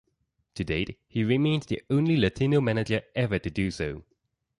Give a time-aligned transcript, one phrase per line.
[0.55, 4.01] To date, he remains the only Latino manager ever to do so.